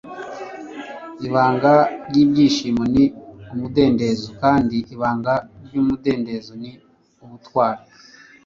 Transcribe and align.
ibanga 1.27 1.71
ry'ibyishimo 2.07 2.83
ni 2.93 3.05
umudendezo 3.53 4.25
kandi 4.41 4.75
ibanga 4.93 5.33
ry'umudendezo 5.65 6.51
ni 6.61 6.71
ubutwari 7.23 7.83